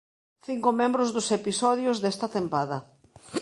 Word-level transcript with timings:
Cinco 0.47 0.69
membros 0.81 1.09
dos 1.15 1.27
episodios 1.39 1.95
desta 2.03 2.27
tempada. 2.35 2.77